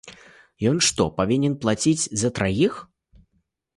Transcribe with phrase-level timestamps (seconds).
[0.69, 2.73] Ён што, павінен плаціць за траіх?